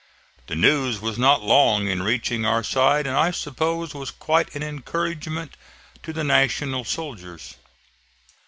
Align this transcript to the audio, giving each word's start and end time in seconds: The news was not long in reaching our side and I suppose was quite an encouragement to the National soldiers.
The 0.47 0.55
news 0.55 0.99
was 0.99 1.19
not 1.19 1.43
long 1.43 1.87
in 1.87 2.01
reaching 2.01 2.43
our 2.43 2.63
side 2.63 3.05
and 3.05 3.15
I 3.15 3.29
suppose 3.29 3.93
was 3.93 4.09
quite 4.09 4.55
an 4.55 4.63
encouragement 4.63 5.55
to 6.01 6.11
the 6.11 6.23
National 6.23 6.83
soldiers. 6.83 7.53